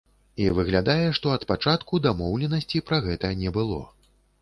[0.45, 3.83] І выглядае, што ад пачатку дамоўленасці пра гэта не было.